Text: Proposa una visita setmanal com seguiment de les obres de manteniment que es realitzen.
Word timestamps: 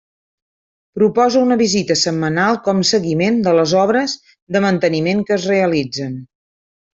Proposa 0.99 1.43
una 1.47 1.57
visita 1.59 1.97
setmanal 2.03 2.57
com 2.69 2.79
seguiment 2.93 3.37
de 3.49 3.53
les 3.59 3.75
obres 3.83 4.17
de 4.57 4.63
manteniment 4.67 5.23
que 5.29 5.37
es 5.41 5.47
realitzen. 5.53 6.19